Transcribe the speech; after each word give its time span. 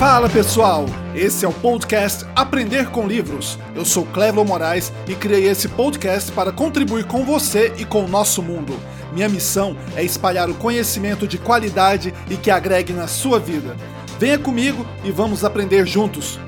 Fala 0.00 0.30
pessoal, 0.30 0.86
esse 1.14 1.44
é 1.44 1.48
o 1.48 1.52
podcast 1.52 2.24
Aprender 2.34 2.88
com 2.88 3.06
Livros. 3.06 3.58
Eu 3.74 3.84
sou 3.84 4.06
Clevo 4.06 4.42
Moraes 4.42 4.90
e 5.06 5.14
criei 5.14 5.46
esse 5.46 5.68
podcast 5.68 6.32
para 6.32 6.50
contribuir 6.50 7.04
com 7.04 7.22
você 7.22 7.74
e 7.76 7.84
com 7.84 8.06
o 8.06 8.08
nosso 8.08 8.42
mundo. 8.42 8.80
Minha 9.12 9.28
missão 9.28 9.76
é 9.94 10.02
espalhar 10.02 10.48
o 10.48 10.54
conhecimento 10.54 11.28
de 11.28 11.36
qualidade 11.36 12.14
e 12.30 12.38
que 12.38 12.50
agregue 12.50 12.94
na 12.94 13.06
sua 13.06 13.38
vida. 13.38 13.76
Venha 14.18 14.38
comigo 14.38 14.86
e 15.04 15.12
vamos 15.12 15.44
aprender 15.44 15.86
juntos. 15.86 16.40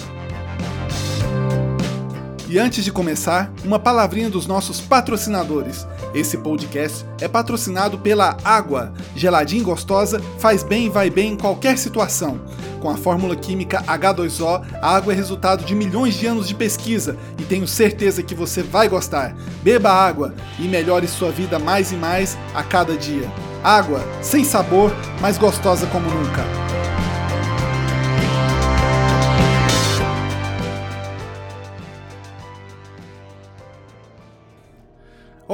E 2.52 2.58
antes 2.58 2.84
de 2.84 2.92
começar, 2.92 3.50
uma 3.64 3.78
palavrinha 3.78 4.28
dos 4.28 4.46
nossos 4.46 4.78
patrocinadores. 4.78 5.86
Esse 6.12 6.36
podcast 6.36 7.02
é 7.18 7.26
patrocinado 7.26 7.96
pela 7.96 8.36
Água. 8.44 8.92
Geladinho 9.16 9.64
gostosa, 9.64 10.20
faz 10.38 10.62
bem 10.62 10.84
e 10.84 10.90
vai 10.90 11.08
bem 11.08 11.32
em 11.32 11.36
qualquer 11.38 11.78
situação. 11.78 12.38
Com 12.78 12.90
a 12.90 12.96
fórmula 12.98 13.34
química 13.34 13.82
H2O, 13.84 14.66
a 14.82 14.96
água 14.96 15.14
é 15.14 15.16
resultado 15.16 15.64
de 15.64 15.74
milhões 15.74 16.12
de 16.12 16.26
anos 16.26 16.46
de 16.46 16.54
pesquisa 16.54 17.16
e 17.38 17.42
tenho 17.42 17.66
certeza 17.66 18.22
que 18.22 18.34
você 18.34 18.62
vai 18.62 18.86
gostar. 18.86 19.34
Beba 19.62 19.90
água 19.90 20.34
e 20.58 20.68
melhore 20.68 21.08
sua 21.08 21.30
vida 21.30 21.58
mais 21.58 21.90
e 21.90 21.96
mais 21.96 22.36
a 22.54 22.62
cada 22.62 22.98
dia. 22.98 23.32
Água, 23.64 24.04
sem 24.20 24.44
sabor, 24.44 24.94
mas 25.22 25.38
gostosa 25.38 25.86
como 25.86 26.06
nunca. 26.10 26.71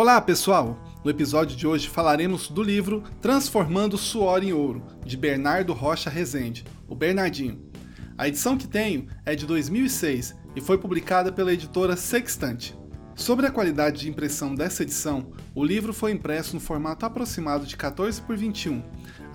Olá, 0.01 0.21
pessoal! 0.21 0.79
No 1.03 1.11
episódio 1.11 1.57
de 1.57 1.67
hoje 1.67 1.89
falaremos 1.89 2.49
do 2.49 2.63
livro 2.63 3.03
Transformando 3.21 3.99
Suor 3.99 4.45
em 4.45 4.53
Ouro, 4.53 4.81
de 5.05 5.17
Bernardo 5.17 5.73
Rocha 5.73 6.09
Rezende, 6.09 6.65
o 6.87 6.95
Bernardinho. 6.95 7.69
A 8.17 8.29
edição 8.29 8.57
que 8.57 8.69
tenho 8.69 9.09
é 9.27 9.35
de 9.35 9.45
2006 9.45 10.37
e 10.55 10.61
foi 10.61 10.79
publicada 10.79 11.33
pela 11.33 11.53
editora 11.53 11.97
Sextante. 11.97 12.79
Sobre 13.17 13.45
a 13.47 13.51
qualidade 13.51 14.03
de 14.03 14.09
impressão 14.09 14.55
dessa 14.55 14.85
edição, 14.85 15.33
o 15.53 15.65
livro 15.65 15.93
foi 15.93 16.13
impresso 16.13 16.55
no 16.55 16.61
formato 16.61 17.05
aproximado 17.05 17.67
de 17.67 17.77
14 17.77 18.23
por 18.23 18.37
21. 18.37 18.81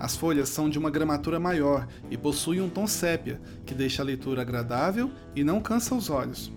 As 0.00 0.16
folhas 0.16 0.48
são 0.48 0.70
de 0.70 0.78
uma 0.78 0.90
gramatura 0.90 1.38
maior 1.38 1.86
e 2.10 2.16
possuem 2.16 2.62
um 2.62 2.70
tom 2.70 2.86
sépia, 2.86 3.38
que 3.66 3.74
deixa 3.74 4.00
a 4.00 4.06
leitura 4.06 4.40
agradável 4.40 5.10
e 5.36 5.44
não 5.44 5.60
cansa 5.60 5.94
os 5.94 6.08
olhos. 6.08 6.50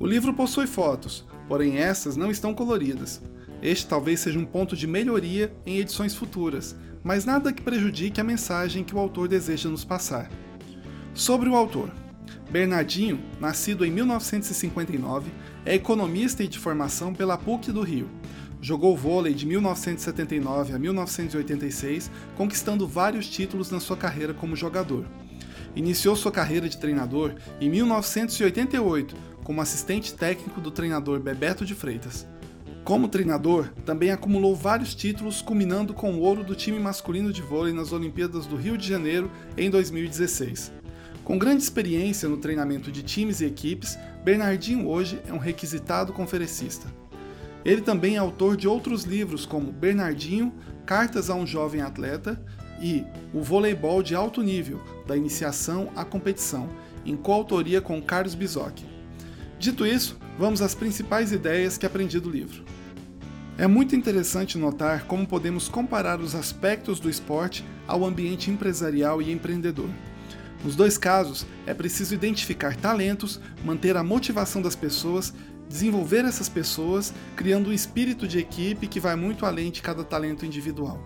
O 0.00 0.06
livro 0.06 0.34
possui 0.34 0.66
fotos, 0.66 1.24
porém 1.48 1.78
essas 1.78 2.16
não 2.16 2.30
estão 2.30 2.54
coloridas. 2.54 3.20
Este 3.60 3.86
talvez 3.86 4.20
seja 4.20 4.38
um 4.38 4.44
ponto 4.44 4.76
de 4.76 4.86
melhoria 4.86 5.52
em 5.66 5.78
edições 5.78 6.14
futuras, 6.14 6.76
mas 7.02 7.24
nada 7.24 7.52
que 7.52 7.62
prejudique 7.62 8.20
a 8.20 8.24
mensagem 8.24 8.84
que 8.84 8.94
o 8.94 8.98
autor 8.98 9.26
deseja 9.26 9.68
nos 9.68 9.84
passar. 9.84 10.30
Sobre 11.14 11.48
o 11.48 11.56
autor. 11.56 11.90
Bernardinho, 12.50 13.20
nascido 13.40 13.84
em 13.84 13.90
1959, 13.90 15.30
é 15.66 15.74
economista 15.74 16.42
e 16.42 16.48
de 16.48 16.58
formação 16.58 17.12
pela 17.12 17.36
PUC 17.36 17.72
do 17.72 17.82
Rio. 17.82 18.08
Jogou 18.60 18.96
vôlei 18.96 19.34
de 19.34 19.46
1979 19.46 20.74
a 20.74 20.78
1986, 20.78 22.10
conquistando 22.36 22.86
vários 22.86 23.28
títulos 23.28 23.70
na 23.70 23.80
sua 23.80 23.96
carreira 23.96 24.34
como 24.34 24.56
jogador. 24.56 25.04
Iniciou 25.76 26.16
sua 26.16 26.32
carreira 26.32 26.68
de 26.68 26.78
treinador 26.78 27.34
em 27.60 27.68
1988 27.68 29.14
como 29.48 29.62
assistente 29.62 30.12
técnico 30.12 30.60
do 30.60 30.70
treinador 30.70 31.18
Bebeto 31.20 31.64
de 31.64 31.74
Freitas. 31.74 32.26
Como 32.84 33.08
treinador, 33.08 33.70
também 33.82 34.10
acumulou 34.10 34.54
vários 34.54 34.94
títulos, 34.94 35.40
culminando 35.40 35.94
com 35.94 36.12
o 36.12 36.20
ouro 36.20 36.44
do 36.44 36.54
time 36.54 36.78
masculino 36.78 37.32
de 37.32 37.40
vôlei 37.40 37.72
nas 37.72 37.90
Olimpíadas 37.90 38.44
do 38.44 38.56
Rio 38.56 38.76
de 38.76 38.86
Janeiro 38.86 39.30
em 39.56 39.70
2016. 39.70 40.70
Com 41.24 41.38
grande 41.38 41.62
experiência 41.62 42.28
no 42.28 42.36
treinamento 42.36 42.92
de 42.92 43.02
times 43.02 43.40
e 43.40 43.46
equipes, 43.46 43.98
Bernardinho 44.22 44.86
hoje 44.86 45.18
é 45.26 45.32
um 45.32 45.38
requisitado 45.38 46.12
conferencista. 46.12 46.86
Ele 47.64 47.80
também 47.80 48.16
é 48.16 48.18
autor 48.18 48.54
de 48.54 48.68
outros 48.68 49.04
livros 49.04 49.46
como 49.46 49.72
Bernardinho, 49.72 50.52
Cartas 50.84 51.30
a 51.30 51.34
um 51.34 51.46
Jovem 51.46 51.80
Atleta 51.80 52.38
e 52.82 53.02
O 53.32 53.40
Voleibol 53.40 54.02
de 54.02 54.14
Alto 54.14 54.42
Nível, 54.42 54.78
da 55.06 55.16
Iniciação 55.16 55.90
à 55.96 56.04
Competição, 56.04 56.68
em 57.02 57.16
coautoria 57.16 57.80
com 57.80 58.02
Carlos 58.02 58.34
Bizocchi. 58.34 58.97
Dito 59.58 59.84
isso, 59.84 60.16
vamos 60.38 60.62
às 60.62 60.74
principais 60.74 61.32
ideias 61.32 61.76
que 61.76 61.84
aprendi 61.84 62.20
do 62.20 62.30
livro. 62.30 62.62
É 63.56 63.66
muito 63.66 63.96
interessante 63.96 64.56
notar 64.56 65.04
como 65.04 65.26
podemos 65.26 65.68
comparar 65.68 66.20
os 66.20 66.36
aspectos 66.36 67.00
do 67.00 67.10
esporte 67.10 67.64
ao 67.88 68.04
ambiente 68.04 68.52
empresarial 68.52 69.20
e 69.20 69.32
empreendedor. 69.32 69.90
Nos 70.64 70.76
dois 70.76 70.96
casos, 70.96 71.44
é 71.66 71.74
preciso 71.74 72.14
identificar 72.14 72.76
talentos, 72.76 73.40
manter 73.64 73.96
a 73.96 74.04
motivação 74.04 74.62
das 74.62 74.76
pessoas, 74.76 75.34
desenvolver 75.68 76.24
essas 76.24 76.48
pessoas, 76.48 77.12
criando 77.34 77.70
um 77.70 77.72
espírito 77.72 78.28
de 78.28 78.38
equipe 78.38 78.86
que 78.86 79.00
vai 79.00 79.16
muito 79.16 79.44
além 79.44 79.72
de 79.72 79.82
cada 79.82 80.04
talento 80.04 80.46
individual. 80.46 81.02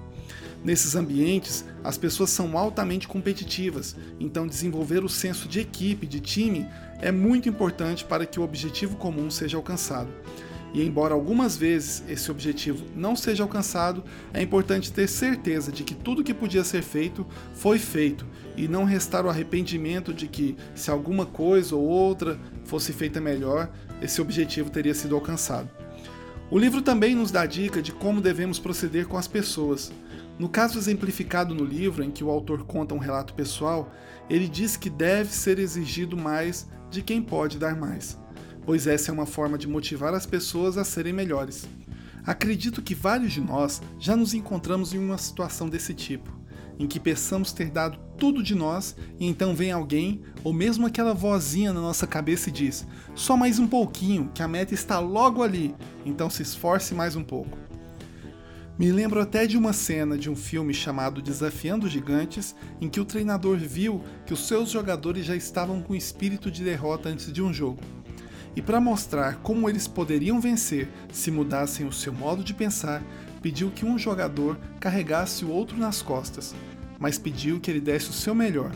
Nesses 0.65 0.95
ambientes, 0.95 1.65
as 1.83 1.99
pessoas 1.99 2.31
são 2.31 2.57
altamente 2.57 3.09
competitivas, 3.09 3.97
então 4.21 4.47
desenvolver 4.47 5.03
o 5.03 5.09
senso 5.09 5.49
de 5.49 5.59
equipe, 5.59 6.07
de 6.07 6.21
time, 6.21 6.67
é 7.01 7.11
muito 7.11 7.49
importante 7.49 8.05
para 8.05 8.25
que 8.25 8.39
o 8.39 8.45
objetivo 8.45 8.97
comum 8.97 9.29
seja 9.29 9.57
alcançado. 9.57 10.09
E 10.73 10.83
embora 10.87 11.13
algumas 11.13 11.57
vezes 11.57 12.03
esse 12.09 12.31
objetivo 12.31 12.87
não 12.97 13.15
seja 13.15 13.43
alcançado, 13.43 14.03
é 14.33 14.41
importante 14.41 14.91
ter 14.91 15.07
certeza 15.07 15.71
de 15.71 15.85
que 15.85 15.95
tudo 15.95 16.25
que 16.25 16.33
podia 16.33 16.65
ser 16.65 16.83
feito 16.83 17.27
foi 17.53 17.79
feito 17.79 18.25
e 18.57 18.67
não 18.67 18.85
restar 18.85 19.27
o 19.27 19.29
arrependimento 19.29 20.15
de 20.15 20.27
que, 20.27 20.57
se 20.75 20.91
alguma 20.91 21.27
coisa 21.27 21.77
ou 21.77 21.83
outra 21.83 22.39
fosse 22.65 22.93
feita 22.93 23.21
melhor, 23.21 23.71
esse 24.01 24.21
objetivo 24.23 24.71
teria 24.71 24.95
sido 24.95 25.15
alcançado. 25.15 25.69
O 26.51 26.59
livro 26.59 26.81
também 26.83 27.15
nos 27.15 27.31
dá 27.31 27.45
dica 27.45 27.83
de 27.83 27.93
como 27.93 28.21
devemos 28.21 28.59
proceder 28.59 29.07
com 29.07 29.17
as 29.17 29.27
pessoas. 29.27 29.93
No 30.43 30.49
caso 30.49 30.77
exemplificado 30.77 31.55
no 31.55 31.65
livro, 31.65 32.03
em 32.03 32.11
que 32.11 32.25
o 32.25 32.29
autor 32.29 32.65
conta 32.65 32.97
um 32.97 32.99
relato 32.99 33.33
pessoal, 33.33 33.93
ele 34.29 34.49
diz 34.49 34.77
que 34.77 34.91
deve 34.91 35.33
ser 35.33 35.61
exigido 35.61 36.17
mais 36.17 36.69
de 36.91 37.01
quem 37.01 37.23
pode 37.23 37.61
dar 37.61 37.77
mais, 37.77 38.19
pois 38.67 38.89
essa 38.89 39.13
é 39.13 39.15
uma 39.15 39.25
forma 39.25 39.57
de 39.57 39.69
motivar 39.69 40.13
as 40.15 40.27
pessoas 40.27 40.77
a 40.77 40.83
serem 40.83 41.13
melhores. 41.13 41.69
Acredito 42.27 42.83
que 42.83 42.93
vários 42.93 43.33
de 43.33 43.41
nós 43.41 43.81
já 44.01 44.17
nos 44.17 44.35
encontramos 44.35 44.93
em 44.93 44.99
uma 44.99 45.17
situação 45.17 45.69
desse 45.69 45.95
tipo, 45.95 46.37
em 46.77 46.89
que 46.89 46.99
pensamos 46.99 47.53
ter 47.53 47.71
dado 47.71 48.01
tudo 48.19 48.43
de 48.43 48.57
nós 48.57 48.97
e 49.21 49.29
então 49.29 49.55
vem 49.55 49.71
alguém, 49.71 50.23
ou 50.43 50.53
mesmo 50.53 50.89
aquela 50.89 51.15
vozinha 51.15 51.73
na 51.73 51.81
nossa 51.81 52.05
cabeça 52.05 52.49
e 52.49 52.53
diz: 52.53 52.85
só 53.15 53.37
mais 53.37 53.61
um 53.61 53.69
pouquinho, 53.69 54.29
que 54.35 54.43
a 54.43 54.49
meta 54.49 54.75
está 54.75 54.99
logo 54.99 55.41
ali, 55.41 55.73
então 56.05 56.29
se 56.29 56.43
esforce 56.43 56.97
mais 56.97 57.15
um 57.15 57.23
pouco. 57.23 57.57
Me 58.79 58.91
lembro 58.91 59.21
até 59.21 59.47
de 59.47 59.59
uma 59.59 59.73
cena 59.75 60.17
de 60.17 60.31
um 60.31 60.35
filme 60.35 60.73
chamado 60.73 61.21
Desafiando 61.21 61.89
Gigantes, 61.89 62.55
em 62.81 62.89
que 62.89 63.01
o 63.01 63.05
treinador 63.05 63.59
viu 63.59 64.03
que 64.25 64.33
os 64.33 64.47
seus 64.47 64.71
jogadores 64.71 65.27
já 65.27 65.37
estavam 65.37 65.83
com 65.83 65.95
espírito 65.95 66.51
de 66.51 66.65
derrota 66.65 67.11
antes 67.11 67.31
de 67.31 67.43
um 67.43 67.53
jogo. 67.53 67.81
E 68.57 68.63
para 68.63 68.81
mostrar 68.81 69.37
como 69.37 69.69
eles 69.69 69.87
poderiam 69.87 70.41
vencer 70.41 70.89
se 71.13 71.31
mudassem 71.31 71.87
o 71.87 71.93
seu 71.93 72.15
modo 72.15 72.43
de 72.43 72.55
pensar, 72.55 73.03
pediu 73.43 73.71
que 73.71 73.85
um 73.85 73.99
jogador 73.99 74.59
carregasse 74.81 75.45
o 75.45 75.51
outro 75.51 75.77
nas 75.77 76.01
costas, 76.01 76.55
mas 76.99 77.19
pediu 77.19 77.61
que 77.61 77.71
ele 77.71 77.81
desse 77.81 78.09
o 78.09 78.15
seu 78.15 78.35
melhor. 78.35 78.73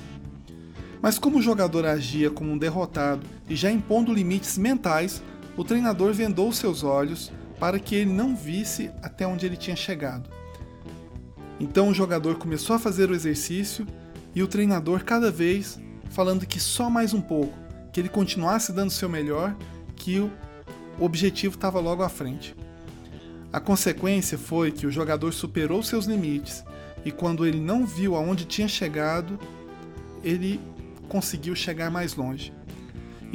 Mas 1.01 1.19
como 1.19 1.39
o 1.39 1.43
jogador 1.43 1.87
agia 1.87 2.31
como 2.31 2.53
um 2.53 2.59
derrotado 2.59 3.27
e 3.49 3.57
já 3.57 3.71
impondo 3.71 4.13
limites 4.13 4.59
mentais, 4.59 5.23
o 5.57 5.65
treinador 5.65 6.13
vendou 6.13 6.53
seus 6.53 6.83
olhos, 6.83 7.33
para 7.59 7.79
que 7.79 7.95
ele 7.95 8.13
não 8.13 8.37
visse 8.37 8.91
até 9.03 9.27
onde 9.27 9.47
ele 9.47 9.57
tinha 9.57 9.77
chegado. 9.77 10.29
Então 11.59 11.89
o 11.89 11.95
jogador 11.95 12.37
começou 12.37 12.77
a 12.77 12.79
fazer 12.79 13.11
o 13.11 13.15
exercício 13.15 13.87
e 14.35 14.43
o 14.43 14.49
treinador 14.49 15.05
cada 15.05 15.31
vez 15.31 15.81
falando 16.11 16.47
que 16.47 16.61
só 16.61 16.91
mais 16.91 17.15
um 17.15 17.21
pouco, 17.21 17.55
que 17.93 18.01
ele 18.01 18.09
continuasse 18.09 18.73
dando 18.73 18.91
seu 18.91 19.09
melhor, 19.09 19.57
que 19.95 20.19
o 20.21 20.31
objetivo 20.99 21.55
estava 21.55 21.81
logo 21.81 22.03
à 22.03 22.09
frente. 22.09 22.55
A 23.53 23.61
consequência 23.61 24.37
foi 24.37 24.71
que 24.71 24.87
o 24.87 24.91
jogador 24.91 25.33
superou 25.33 25.83
seus 25.83 26.05
limites 26.05 26.65
e 27.05 27.11
quando 27.11 27.47
ele 27.47 27.61
não 27.61 27.87
viu 27.87 28.17
aonde 28.17 28.45
tinha 28.45 28.69
chegado, 28.69 29.39
ele 30.23 30.61
conseguiu 31.09 31.55
chegar 31.55 31.91
mais 31.91 32.15
longe. 32.15 32.53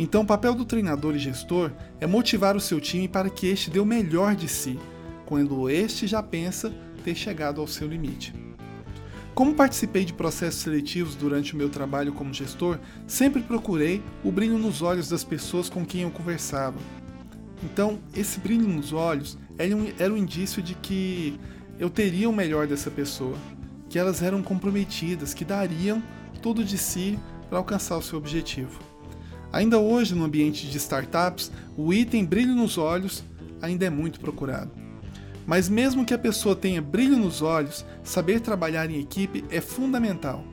Então, 0.03 0.24
o 0.24 0.25
papel 0.25 0.56
do 0.56 0.65
treinador 0.65 1.15
e 1.15 1.19
gestor 1.19 1.71
é 2.00 2.07
motivar 2.07 2.56
o 2.56 2.59
seu 2.59 2.81
time 2.81 3.07
para 3.07 3.30
que 3.30 3.45
este 3.45 3.69
dê 3.69 3.80
o 3.80 3.86
melhor 3.86 4.33
de 4.36 4.48
si, 4.48 4.80
quando 5.27 5.69
este 5.69 6.07
já 6.07 6.24
pensa 6.24 6.74
ter 7.03 7.13
chegado 7.13 7.62
ao 7.62 7.68
seu 7.68 7.88
limite. 7.88 8.33
Como 9.36 9.53
participei 9.53 10.03
de 10.03 10.12
processos 10.12 10.62
seletivos 10.62 11.13
durante 11.13 11.53
o 11.53 11.56
meu 11.56 11.69
trabalho 11.69 12.13
como 12.13 12.33
gestor, 12.33 12.80
sempre 13.06 13.44
procurei 13.44 14.01
o 14.24 14.31
brilho 14.31 14.57
nos 14.57 14.81
olhos 14.81 15.07
das 15.07 15.24
pessoas 15.24 15.69
com 15.69 15.86
quem 15.86 16.01
eu 16.01 16.09
conversava. 16.09 16.80
Então, 17.63 18.00
esse 18.15 18.39
brilho 18.39 18.68
nos 18.68 18.94
olhos 18.94 19.38
era 19.56 20.12
um 20.12 20.18
indício 20.18 20.63
de 20.63 20.74
que 20.74 21.39
eu 21.77 21.92
teria 21.92 22.27
o 22.27 22.33
melhor 22.33 22.65
dessa 22.65 22.89
pessoa, 22.89 23.38
que 23.88 24.00
elas 24.00 24.24
eram 24.24 24.42
comprometidas, 24.42 25.31
que 25.31 25.45
dariam 25.45 26.01
tudo 26.42 26.63
de 26.63 26.80
si 26.80 27.19
para 27.47 27.59
alcançar 27.59 27.97
o 27.97 28.01
seu 28.01 28.18
objetivo. 28.18 28.91
Ainda 29.51 29.80
hoje, 29.80 30.15
no 30.15 30.24
ambiente 30.24 30.68
de 30.68 30.77
startups, 30.77 31.51
o 31.77 31.94
item 31.94 32.25
brilho 32.25 32.56
nos 32.56 32.77
olhos 32.77 33.24
ainda 33.62 33.86
é 33.86 33.89
muito 33.89 34.19
procurado. 34.19 34.71
Mas 35.45 35.68
mesmo 35.68 36.06
que 36.06 36.13
a 36.13 36.19
pessoa 36.19 36.56
tenha 36.56 36.81
brilho 36.81 37.18
nos 37.18 37.42
olhos, 37.42 37.86
saber 38.03 38.39
trabalhar 38.39 38.89
em 38.89 39.00
equipe 39.00 39.44
é 39.50 39.59
fundamental. 39.59 40.45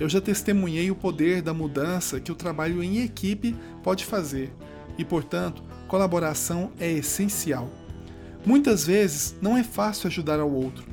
Eu 0.00 0.08
já 0.08 0.20
testemunhei 0.20 0.90
o 0.90 0.96
poder 0.96 1.42
da 1.42 1.54
mudança 1.54 2.18
que 2.18 2.32
o 2.32 2.34
trabalho 2.34 2.82
em 2.82 3.02
equipe 3.02 3.54
pode 3.82 4.04
fazer, 4.04 4.52
e 4.98 5.04
portanto, 5.04 5.62
colaboração 5.86 6.72
é 6.80 6.90
essencial. 6.90 7.70
Muitas 8.44 8.84
vezes 8.84 9.36
não 9.40 9.56
é 9.56 9.62
fácil 9.62 10.08
ajudar 10.08 10.40
ao 10.40 10.50
outro, 10.50 10.84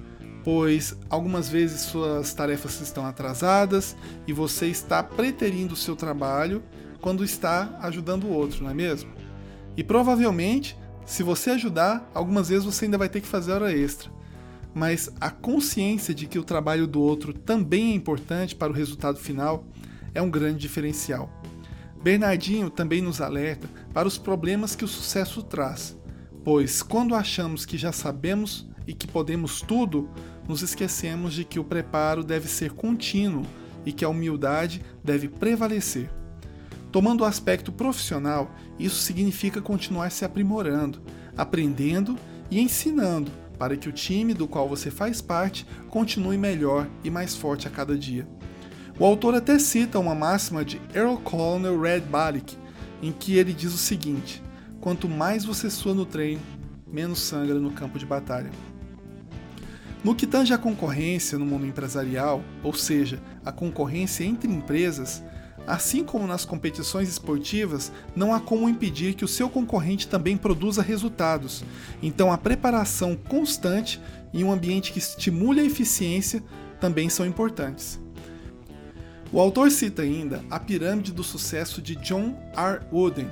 pois 0.44 0.95
algumas 1.10 1.50
vezes 1.50 1.81
suas 1.81 2.34
tarefas 2.34 2.80
estão 2.81 3.06
atrasadas 3.06 3.95
e 4.28 4.34
você 4.34 4.68
está 4.68 5.02
preterindo 5.02 5.75
seu 5.75 5.95
trabalho 5.95 6.62
quando 7.01 7.24
está 7.24 7.78
ajudando 7.81 8.25
o 8.25 8.34
outro, 8.34 8.63
não 8.63 8.72
é 8.72 8.74
mesmo? 8.74 9.12
E 9.75 9.84
provavelmente, 9.84 10.78
se 11.06 11.24
você 11.24 11.51
ajudar, 11.51 12.10
algumas 12.13 12.50
vezes 12.50 12.66
você 12.66 12.86
ainda 12.86 12.98
vai 12.98 13.10
ter 13.10 13.22
que 13.22 13.28
fazer 13.28 13.54
hora 13.54 13.74
extra. 13.74 14.12
Mas 14.74 15.10
a 15.19 15.31
consciência 15.31 16.13
de 16.13 16.28
que 16.28 16.38
o 16.38 16.44
trabalho 16.44 16.86
do 16.86 17.01
outro 17.01 17.34
também 17.34 17.92
é 17.92 17.96
importante 17.96 18.56
para 18.56 18.72
o 18.72 18.75
resultado 18.75 19.18
final 19.18 19.66
é 20.13 20.22
um 20.22 20.30
grande 20.30 20.60
diferencial. 20.60 21.31
Bernardinho 22.01 22.69
também 22.69 23.02
nos 23.02 23.19
alerta 23.19 23.68
para 23.94 24.07
os 24.07 24.18
problemas 24.18 24.75
que 24.75 24.86
o 24.86 24.88
sucesso 24.88 25.44
traz, 25.44 25.98
pois 26.44 26.81
quando 26.81 27.16
achamos 27.16 27.66
que 27.66 27.78
já 27.78 27.92
sabemos 27.92 28.68
e 28.88 28.94
que 28.94 29.07
podemos 29.07 29.62
tudo, 29.62 30.10
nos 30.48 30.62
esquecemos 30.62 31.34
de 31.34 31.44
que 31.44 31.60
o 31.60 31.63
preparo 31.63 32.24
deve 32.24 32.48
ser 32.48 32.72
contínuo 32.72 33.45
e 33.86 33.92
que 33.92 34.06
a 34.06 34.10
humildade 34.10 34.81
deve 35.04 35.28
prevalecer. 35.28 36.10
Tomando 36.92 37.22
o 37.22 37.26
aspecto 37.26 37.72
profissional, 37.72 38.52
isso 38.80 38.98
significa 39.02 39.62
continuar 39.62 40.10
se 40.10 40.26
aprimorando, 40.26 41.02
aprendendo 41.38 42.18
e 42.50 42.60
ensinando 42.60 43.32
para 43.60 43.76
que 43.76 43.90
o 43.90 43.92
time 43.92 44.34
do 44.34 44.48
qual 44.48 44.68
você 44.68 44.90
faz 44.90 45.22
parte 45.22 45.68
continue 45.90 46.38
melhor 46.38 46.88
e 47.04 47.10
mais 47.10 47.36
forte 47.36 47.68
a 47.68 47.72
cada 47.72 47.98
dia. 47.98 48.28
O 48.98 49.06
autor 49.06 49.36
até 49.36 49.60
cita 49.60 50.00
uma 50.00 50.16
máxima 50.16 50.66
de 50.66 50.82
Earl 50.96 51.18
Colonel 51.18 51.80
Red 51.80 52.02
Balick, 52.02 52.58
em 53.02 53.12
que 53.12 53.38
ele 53.38 53.54
diz 53.54 53.74
o 53.74 53.78
seguinte: 53.78 54.42
quanto 54.82 55.08
mais 55.08 55.46
você 55.46 55.70
sua 55.70 55.94
no 55.94 56.06
treino, 56.06 56.42
menos 56.88 57.20
sangra 57.20 57.56
no 57.56 57.72
campo 57.72 58.00
de 58.00 58.06
batalha. 58.06 58.50
No 60.04 60.16
que 60.16 60.26
tange 60.26 60.54
a 60.54 60.58
concorrência 60.58 61.38
no 61.38 61.46
mundo 61.46 61.66
empresarial, 61.66 62.42
ou 62.64 62.74
seja, 62.74 63.22
a 63.44 63.52
concorrência 63.52 64.24
entre 64.24 64.50
empresas, 64.50 65.22
Assim 65.69 66.04
como 66.04 66.25
nas 66.25 66.45
competições 66.45 67.07
esportivas, 67.07 67.92
não 68.16 68.33
há 68.33 68.39
como 68.39 68.68
impedir 68.68 69.13
que 69.13 69.24
o 69.24 69.27
seu 69.27 69.48
concorrente 69.48 70.07
também 70.07 70.36
produza 70.36 70.81
resultados. 70.81 71.63
Então, 72.01 72.31
a 72.31 72.39
preparação 72.39 73.16
constante 73.16 74.01
e 74.33 74.44
um 74.44 74.51
ambiente 74.51 74.92
que 74.92 74.98
estimule 74.98 75.62
a 75.62 75.63
eficiência 75.63 76.44
também 76.81 77.07
são 77.07 77.24
importantes. 77.24 78.00
O 79.31 79.39
autor 79.39 79.69
cita 79.69 80.01
ainda 80.01 80.44
a 80.50 80.60
pirâmide 80.60 81.12
do 81.12 81.24
sucesso 81.24 81.83
de 81.83 81.95
John 81.98 82.36
R. 82.57 82.80
Wooden, 82.92 83.30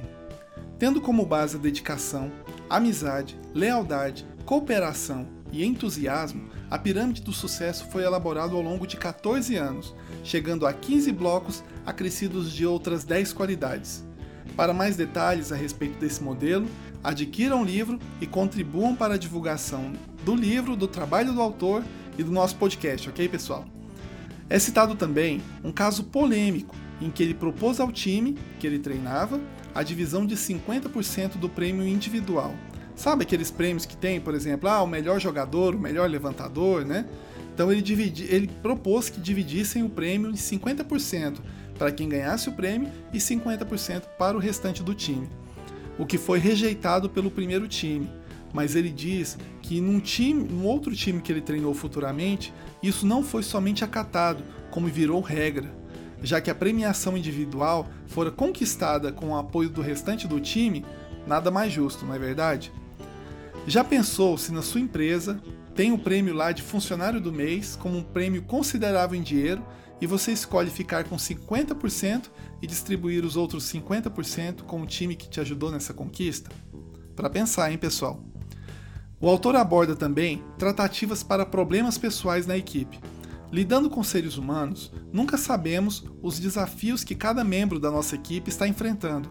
tendo 0.78 1.02
como 1.02 1.26
base 1.26 1.56
a 1.56 1.60
dedicação, 1.60 2.32
amizade, 2.70 3.36
lealdade, 3.52 4.28
cooperação 4.48 5.28
e 5.52 5.66
entusiasmo, 5.66 6.48
a 6.72 6.80
pirâmide 6.80 7.22
do 7.22 7.34
sucesso 7.34 7.86
foi 7.92 8.04
elaborada 8.04 8.54
ao 8.54 8.62
longo 8.62 8.88
de 8.88 8.96
14 8.96 9.58
anos, 9.58 9.94
chegando 10.24 10.66
a 10.66 10.72
15 10.72 11.12
blocos 11.12 11.62
acrescidos 11.86 12.54
de 12.54 12.66
outras 12.66 13.04
10 13.04 13.34
qualidades. 13.34 14.06
Para 14.56 14.74
mais 14.74 14.96
detalhes 14.96 15.52
a 15.52 15.56
respeito 15.58 16.00
desse 16.00 16.24
modelo, 16.24 16.66
adquiram 17.04 17.62
o 17.62 17.66
livro 17.66 18.00
e 18.22 18.26
contribuam 18.26 18.96
para 18.96 19.16
a 19.16 19.18
divulgação 19.18 19.92
do 20.24 20.34
livro, 20.34 20.78
do 20.78 20.88
trabalho 20.88 21.34
do 21.34 21.42
autor 21.42 21.84
e 22.18 22.24
do 22.24 22.32
nosso 22.32 22.56
podcast, 22.56 23.10
ok, 23.10 23.28
pessoal? 23.28 23.66
É 24.50 24.58
citado 24.58 24.96
também 24.96 25.42
um 25.62 25.74
caso 25.74 26.06
polêmico 26.06 26.74
em 27.02 27.12
que 27.12 27.22
ele 27.22 27.34
propôs 27.34 27.82
ao 27.82 27.92
time 27.92 28.38
que 28.62 28.66
ele 28.66 28.80
treinava 28.80 29.42
a 29.76 29.84
divisão 29.84 30.26
de 30.26 30.38
50% 30.38 31.36
do 31.36 31.50
prêmio 31.50 31.86
individual 31.86 32.56
Sabe 32.98 33.22
aqueles 33.22 33.52
prêmios 33.52 33.86
que 33.86 33.96
tem, 33.96 34.20
por 34.20 34.34
exemplo, 34.34 34.68
ah, 34.68 34.82
o 34.82 34.88
melhor 34.88 35.22
jogador, 35.22 35.76
o 35.76 35.80
melhor 35.80 36.10
levantador, 36.10 36.84
né? 36.84 37.06
Então 37.54 37.72
ele, 37.72 37.82
dividi, 37.82 38.24
ele 38.24 38.48
propôs 38.48 39.08
que 39.08 39.22
dividissem 39.22 39.84
o 39.84 39.90
prêmio 39.90 40.32
em 40.32 40.34
50% 40.34 41.38
para 41.78 41.92
quem 41.92 42.10
ganhasse 42.10 42.50
o 42.50 42.54
prêmio 42.54 42.92
e 43.14 43.20
50% 43.20 44.02
para 44.18 44.36
o 44.36 44.40
restante 44.40 44.82
do 44.82 44.96
time. 44.96 45.30
O 46.00 46.08
que 46.08 46.18
foi 46.18 46.40
rejeitado 46.40 47.08
pelo 47.08 47.30
primeiro 47.30 47.68
time, 47.68 48.10
mas 48.52 48.76
ele 48.76 48.90
diz 48.90 49.38
que 49.62 49.80
num 49.80 50.00
time, 50.00 50.44
num 50.44 50.66
outro 50.66 50.96
time 50.96 51.22
que 51.22 51.32
ele 51.32 51.42
treinou 51.42 51.76
futuramente, 51.76 52.52
isso 52.82 53.06
não 53.06 53.24
foi 53.24 53.44
somente 53.44 53.84
acatado, 53.84 54.44
como 54.72 54.88
virou 54.88 55.22
regra, 55.22 55.72
já 56.24 56.42
que 56.42 56.50
a 56.50 56.56
premiação 56.56 57.16
individual 57.16 57.88
fora 58.08 58.32
conquistada 58.32 59.12
com 59.12 59.30
o 59.30 59.38
apoio 59.38 59.70
do 59.70 59.84
restante 59.84 60.28
do 60.28 60.40
time, 60.40 60.84
nada 61.28 61.52
mais 61.52 61.72
justo, 61.72 62.04
não 62.04 62.16
é 62.16 62.20
verdade? 62.20 62.72
Já 63.68 63.84
pensou 63.84 64.38
se 64.38 64.54
na 64.54 64.62
sua 64.62 64.80
empresa 64.80 65.42
tem 65.76 65.92
o 65.92 66.00
prêmio 66.00 66.34
lá 66.34 66.54
de 66.54 66.62
funcionário 66.62 67.20
do 67.20 67.34
mês 67.34 67.76
como 67.76 67.98
um 67.98 68.02
prêmio 68.02 68.42
considerável 68.44 69.20
em 69.20 69.22
dinheiro 69.22 69.62
e 70.00 70.08
você 70.08 70.32
escolhe 70.32 70.70
ficar 70.70 71.04
com 71.04 71.18
50% 71.18 72.30
e 72.62 72.66
distribuir 72.66 73.26
os 73.26 73.36
outros 73.36 73.66
50% 73.66 74.62
com 74.62 74.82
o 74.82 74.86
time 74.86 75.18
que 75.18 75.28
te 75.28 75.42
ajudou 75.42 75.70
nessa 75.70 75.94
conquista? 75.94 76.50
Para 77.14 77.30
pensar, 77.30 77.70
hein, 77.70 77.78
pessoal? 77.78 78.24
O 79.20 79.28
autor 79.28 79.58
aborda 79.58 79.98
também 79.98 80.42
tratativas 80.58 81.22
para 81.22 81.46
problemas 81.46 81.98
pessoais 81.98 82.48
na 82.48 82.56
equipe. 82.56 83.02
Lidando 83.52 83.90
com 83.90 84.02
seres 84.02 84.38
humanos, 84.38 84.94
nunca 85.12 85.38
sabemos 85.38 86.06
os 86.22 86.40
desafios 86.40 87.04
que 87.04 87.16
cada 87.16 87.44
membro 87.44 87.82
da 87.82 87.92
nossa 87.92 88.16
equipe 88.16 88.50
está 88.50 88.66
enfrentando 88.66 89.30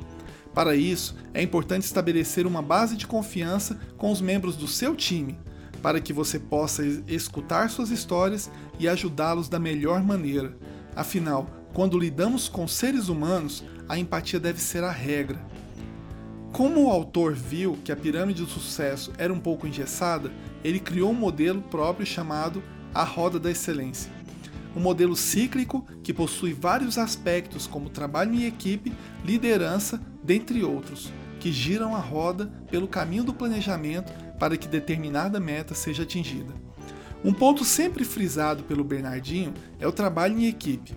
para 0.56 0.74
isso, 0.74 1.14
é 1.34 1.42
importante 1.42 1.82
estabelecer 1.82 2.46
uma 2.46 2.62
base 2.62 2.96
de 2.96 3.06
confiança 3.06 3.78
com 3.98 4.10
os 4.10 4.22
membros 4.22 4.56
do 4.56 4.66
seu 4.66 4.96
time, 4.96 5.38
para 5.82 6.00
que 6.00 6.14
você 6.14 6.38
possa 6.38 6.82
escutar 7.06 7.68
suas 7.68 7.90
histórias 7.90 8.50
e 8.78 8.88
ajudá-los 8.88 9.50
da 9.50 9.58
melhor 9.58 10.02
maneira. 10.02 10.56
Afinal, 10.96 11.46
quando 11.74 11.98
lidamos 11.98 12.48
com 12.48 12.66
seres 12.66 13.10
humanos, 13.10 13.62
a 13.86 13.98
empatia 13.98 14.40
deve 14.40 14.58
ser 14.58 14.82
a 14.82 14.90
regra. 14.90 15.38
Como 16.54 16.86
o 16.86 16.90
autor 16.90 17.34
viu 17.34 17.76
que 17.84 17.92
a 17.92 17.96
pirâmide 17.96 18.42
do 18.42 18.48
sucesso 18.48 19.12
era 19.18 19.30
um 19.30 19.38
pouco 19.38 19.66
engessada, 19.66 20.32
ele 20.64 20.80
criou 20.80 21.10
um 21.10 21.14
modelo 21.14 21.60
próprio 21.60 22.06
chamado 22.06 22.62
a 22.94 23.04
Roda 23.04 23.38
da 23.38 23.50
Excelência 23.50 24.15
um 24.76 24.80
modelo 24.80 25.16
cíclico 25.16 25.87
que 26.02 26.12
possui 26.12 26.52
vários 26.52 26.99
aspectos 26.99 27.66
como 27.66 27.88
trabalho 27.88 28.35
em 28.35 28.45
equipe, 28.45 28.92
liderança, 29.25 29.99
dentre 30.23 30.62
outros, 30.62 31.11
que 31.40 31.50
giram 31.50 31.97
a 31.97 31.99
roda 31.99 32.52
pelo 32.71 32.87
caminho 32.87 33.25
do 33.25 33.33
planejamento 33.33 34.12
para 34.38 34.56
que 34.56 34.68
determinada 34.68 35.40
meta 35.40 35.75
seja 35.75 36.02
atingida. 36.02 36.52
Um 37.25 37.33
ponto 37.33 37.64
sempre 37.64 38.04
frisado 38.04 38.64
pelo 38.64 38.85
Bernardinho 38.85 39.54
é 39.80 39.88
o 39.88 39.92
trabalho 39.92 40.38
em 40.38 40.47
equipe. 40.47 40.95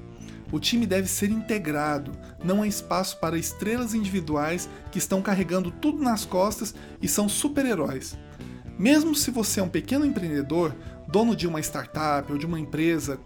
O 0.52 0.60
time 0.60 0.86
deve 0.86 1.08
ser 1.08 1.30
integrado, 1.30 2.12
não 2.44 2.62
há 2.62 2.68
espaço 2.68 3.18
para 3.20 3.38
estrelas 3.38 3.94
individuais 3.94 4.68
que 4.92 4.98
estão 4.98 5.22
carregando 5.22 5.72
tudo 5.72 6.04
nas 6.04 6.26
costas 6.26 6.76
e 7.02 7.08
são 7.08 7.30
super-heróis. 7.30 8.18
Mesmo 8.78 9.16
se 9.16 9.32
você 9.32 9.60
é 9.60 9.64
um 9.64 9.70
pequeno 9.70 10.06
empreendedor, 10.06 10.76
dono 11.08 11.36
de 11.36 11.48
uma 11.48 11.60
startup 11.60 12.32
ou 12.32 12.38
de 12.38 12.46
uma 12.46 12.60
empresa 12.60 13.20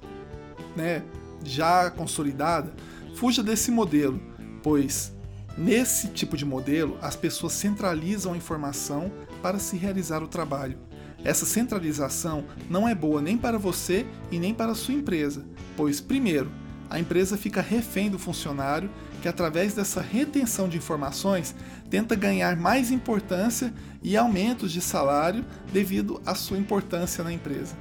né, 0.75 1.03
já 1.43 1.89
consolidada, 1.91 2.73
fuja 3.15 3.43
desse 3.43 3.71
modelo, 3.71 4.21
pois 4.61 5.13
nesse 5.57 6.07
tipo 6.07 6.35
de 6.35 6.45
modelo 6.45 6.97
as 7.01 7.15
pessoas 7.15 7.53
centralizam 7.53 8.33
a 8.33 8.37
informação 8.37 9.11
para 9.41 9.59
se 9.59 9.77
realizar 9.77 10.23
o 10.23 10.27
trabalho. 10.27 10.77
Essa 11.23 11.45
centralização 11.45 12.43
não 12.69 12.87
é 12.87 12.93
boa 12.93 13.21
nem 13.21 13.37
para 13.37 13.57
você 13.57 14.05
e 14.29 14.37
nem 14.39 14.53
para 14.53 14.73
a 14.73 14.75
sua 14.75 14.93
empresa, 14.93 15.45
pois, 15.77 16.01
primeiro, 16.01 16.51
a 16.89 16.99
empresa 16.99 17.37
fica 17.37 17.61
refém 17.61 18.09
do 18.09 18.19
funcionário 18.19 18.89
que, 19.21 19.27
através 19.27 19.73
dessa 19.73 20.01
retenção 20.01 20.67
de 20.67 20.77
informações, 20.77 21.55
tenta 21.89 22.13
ganhar 22.13 22.57
mais 22.57 22.91
importância 22.91 23.73
e 24.03 24.17
aumentos 24.17 24.71
de 24.71 24.81
salário 24.81 25.45
devido 25.71 26.21
à 26.25 26.35
sua 26.35 26.57
importância 26.57 27.23
na 27.23 27.31
empresa. 27.31 27.75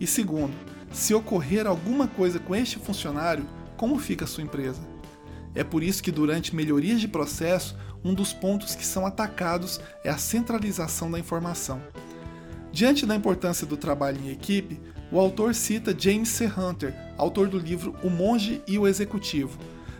E 0.00 0.06
segundo, 0.06 0.54
se 0.94 1.12
ocorrer 1.12 1.66
alguma 1.66 2.06
coisa 2.06 2.38
com 2.38 2.54
este 2.54 2.78
funcionário, 2.78 3.44
como 3.76 3.98
fica 3.98 4.24
a 4.24 4.28
sua 4.28 4.44
empresa? 4.44 4.80
É 5.52 5.64
por 5.64 5.82
isso 5.82 6.02
que, 6.02 6.12
durante 6.12 6.54
melhorias 6.54 7.00
de 7.00 7.08
processo, 7.08 7.76
um 8.04 8.14
dos 8.14 8.32
pontos 8.32 8.74
que 8.76 8.86
são 8.86 9.04
atacados 9.04 9.80
é 10.04 10.10
a 10.10 10.16
centralização 10.16 11.10
da 11.10 11.18
informação. 11.18 11.82
Diante 12.72 13.04
da 13.06 13.14
importância 13.14 13.66
do 13.66 13.76
trabalho 13.76 14.20
em 14.24 14.30
equipe, 14.30 14.80
o 15.10 15.18
autor 15.18 15.54
cita 15.54 15.94
James 15.96 16.28
C. 16.28 16.46
Hunter, 16.46 16.94
autor 17.16 17.48
do 17.48 17.58
livro 17.58 17.94
O 18.02 18.08
Monge 18.08 18.62
e 18.66 18.78
o 18.78 18.86
Executivo. 18.86 19.58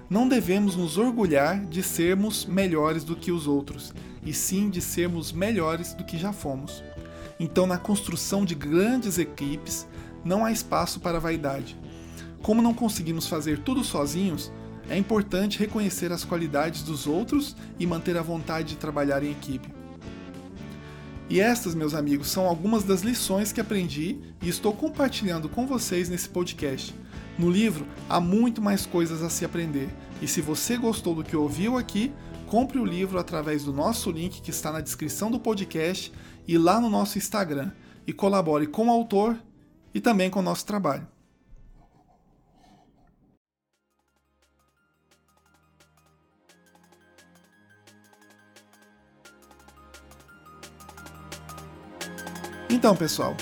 Não 0.08 0.28
devemos 0.28 0.76
nos 0.76 0.96
orgulhar 0.96 1.64
de 1.66 1.82
sermos 1.82 2.44
melhores 2.44 3.02
do 3.02 3.16
que 3.16 3.32
os 3.32 3.46
outros, 3.48 3.92
e 4.24 4.32
sim 4.32 4.70
de 4.70 4.80
sermos 4.80 5.32
melhores 5.32 5.92
do 5.92 6.04
que 6.04 6.16
já 6.18 6.32
fomos. 6.32 6.84
Então, 7.38 7.66
na 7.66 7.78
construção 7.78 8.44
de 8.44 8.54
grandes 8.54 9.18
equipes, 9.18 9.86
não 10.24 10.44
há 10.44 10.50
espaço 10.50 11.00
para 11.00 11.20
vaidade. 11.20 11.76
Como 12.42 12.62
não 12.62 12.74
conseguimos 12.74 13.26
fazer 13.26 13.60
tudo 13.60 13.82
sozinhos, 13.84 14.52
é 14.88 14.96
importante 14.96 15.58
reconhecer 15.58 16.12
as 16.12 16.24
qualidades 16.24 16.82
dos 16.82 17.06
outros 17.06 17.56
e 17.78 17.86
manter 17.86 18.16
a 18.16 18.22
vontade 18.22 18.70
de 18.70 18.76
trabalhar 18.76 19.22
em 19.22 19.30
equipe. 19.30 19.68
E 21.28 21.40
estas, 21.40 21.74
meus 21.74 21.94
amigos, 21.94 22.28
são 22.28 22.46
algumas 22.46 22.84
das 22.84 23.00
lições 23.00 23.50
que 23.50 23.60
aprendi 23.60 24.20
e 24.42 24.48
estou 24.48 24.74
compartilhando 24.74 25.48
com 25.48 25.66
vocês 25.66 26.08
nesse 26.08 26.28
podcast. 26.28 26.94
No 27.38 27.50
livro 27.50 27.86
há 28.08 28.20
muito 28.20 28.60
mais 28.60 28.84
coisas 28.84 29.22
a 29.22 29.30
se 29.30 29.44
aprender, 29.44 29.88
e 30.20 30.28
se 30.28 30.40
você 30.40 30.76
gostou 30.76 31.14
do 31.14 31.24
que 31.24 31.34
ouviu 31.34 31.78
aqui, 31.78 32.12
compre 32.46 32.78
o 32.78 32.84
livro 32.84 33.18
através 33.18 33.64
do 33.64 33.72
nosso 33.72 34.10
link 34.10 34.42
que 34.42 34.50
está 34.50 34.70
na 34.70 34.80
descrição 34.80 35.30
do 35.30 35.40
podcast 35.40 36.12
e 36.46 36.58
lá 36.58 36.78
no 36.78 36.90
nosso 36.90 37.16
Instagram, 37.16 37.72
e 38.06 38.12
colabore 38.12 38.66
com 38.66 38.88
o 38.88 38.90
autor 38.90 39.36
e 39.94 40.00
também 40.00 40.28
com 40.28 40.40
o 40.40 40.42
nosso 40.42 40.66
trabalho. 40.66 41.06
Então, 52.68 52.96
pessoal, 52.96 53.36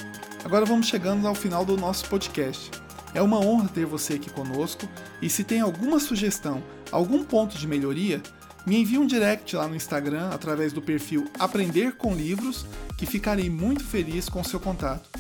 agora 0.45 0.67
vamos 0.67 0.87
chegando 0.87 1.27
ao 1.27 1.35
final 1.35 1.65
do 1.65 1.77
nosso 1.77 2.07
podcast. 2.09 2.71
É 3.15 3.23
uma 3.23 3.41
honra 3.41 3.69
ter 3.69 3.87
você 3.87 4.15
aqui 4.15 4.31
conosco 4.31 4.87
e 5.21 5.29
se 5.29 5.43
tem 5.43 5.61
alguma 5.61 5.99
sugestão, 5.99 6.63
algum 6.91 7.25
ponto 7.25 7.57
de 7.57 7.67
melhoria, 7.67 8.23
me 8.67 8.81
envie 8.81 8.99
um 8.99 9.07
direct 9.07 9.57
lá 9.57 9.67
no 9.67 9.75
Instagram 9.75 10.31
através 10.31 10.73
do 10.73 10.81
perfil 10.81 11.27
Aprender 11.39 11.97
com 11.97 12.15
Livros, 12.15 12.65
que 12.97 13.07
ficarei 13.07 13.51
muito 13.51 13.83
feliz 13.85 14.29
com 14.29 14.45
seu 14.45 14.61
contato. 14.61 15.12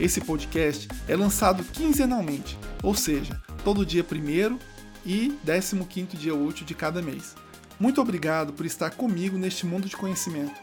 Esse 0.00 0.22
podcast 0.22 0.88
é 1.06 1.14
lançado 1.14 1.62
quinzenalmente, 1.62 2.58
ou 2.82 2.94
seja, 2.94 3.38
todo 3.62 3.84
dia 3.84 4.02
1 4.02 4.58
e 5.04 5.38
15 5.44 6.16
dia 6.16 6.34
útil 6.34 6.64
de 6.64 6.74
cada 6.74 7.02
mês. 7.02 7.36
Muito 7.78 8.00
obrigado 8.00 8.50
por 8.54 8.64
estar 8.64 8.92
comigo 8.92 9.36
neste 9.36 9.66
mundo 9.66 9.86
de 9.86 9.96
conhecimento. 9.98 10.58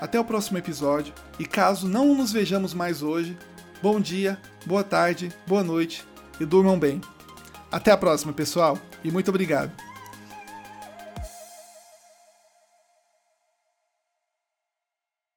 Até 0.00 0.18
o 0.18 0.24
próximo 0.24 0.56
episódio 0.56 1.12
e 1.38 1.44
caso 1.44 1.86
não 1.86 2.14
nos 2.14 2.32
vejamos 2.32 2.72
mais 2.72 3.02
hoje, 3.02 3.36
bom 3.82 4.00
dia, 4.00 4.40
boa 4.64 4.82
tarde, 4.82 5.30
boa 5.46 5.62
noite 5.62 6.02
e 6.40 6.46
durmam 6.46 6.78
bem. 6.78 7.02
Até 7.70 7.90
a 7.90 7.98
próxima, 7.98 8.32
pessoal, 8.32 8.78
e 9.04 9.10
muito 9.10 9.28
obrigado. 9.28 9.89